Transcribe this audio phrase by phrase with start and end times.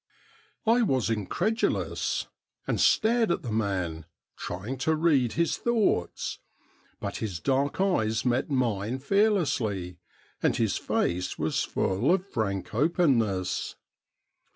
[0.65, 2.25] I was incredulous,
[2.65, 6.39] and stared at the man, trying to read his thoughts;
[6.99, 9.99] but his dark eyes met mine fearlessly,
[10.41, 13.75] and his face was full of frank openness.